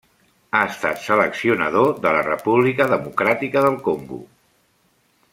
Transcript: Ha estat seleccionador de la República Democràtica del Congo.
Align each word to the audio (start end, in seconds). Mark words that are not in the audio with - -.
Ha 0.59 0.61
estat 0.69 1.01
seleccionador 1.01 1.91
de 2.05 2.13
la 2.15 2.23
República 2.27 2.87
Democràtica 2.93 3.63
del 3.67 3.77
Congo. 3.89 4.19